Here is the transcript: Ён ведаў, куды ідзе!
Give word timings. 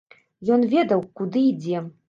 Ён 0.55 0.65
ведаў, 0.71 1.05
куды 1.21 1.47
ідзе! 1.53 1.87